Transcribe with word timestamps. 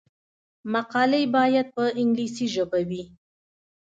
مقالې 0.73 1.23
باید 1.35 1.67
په 1.75 1.83
انګلیسي 2.01 2.45
ژبه 2.53 2.79
وي. 2.89 3.03